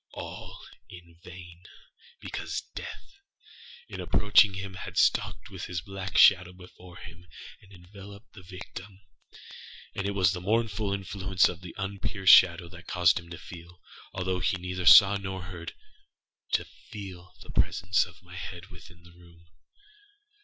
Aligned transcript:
All 0.15 0.57
in 0.89 1.19
vain; 1.23 1.67
because 2.19 2.63
Death, 2.73 3.19
in 3.87 4.01
approaching 4.01 4.55
him 4.55 4.73
had 4.73 4.97
stalked 4.97 5.51
with 5.51 5.65
his 5.65 5.81
black 5.81 6.17
shadow 6.17 6.53
before 6.53 6.97
him, 6.97 7.27
and 7.61 7.71
enveloped 7.71 8.33
the 8.33 8.41
victim. 8.41 9.01
And 9.93 10.07
it 10.07 10.15
was 10.15 10.33
the 10.33 10.41
mournful 10.41 10.91
influence 10.91 11.47
of 11.47 11.61
the 11.61 11.75
unperceived 11.75 12.29
shadow 12.29 12.67
that 12.69 12.87
caused 12.87 13.19
him 13.19 13.29
to 13.29 13.37
feelâalthough 13.37 14.41
he 14.45 14.57
neither 14.57 14.87
saw 14.87 15.17
nor 15.17 15.43
heardâto 15.43 16.65
feel 16.89 17.33
the 17.43 17.51
presence 17.51 18.03
of 18.07 18.23
my 18.23 18.35
head 18.37 18.71
within 18.71 19.03
the 19.03 19.11
room. 19.13 19.49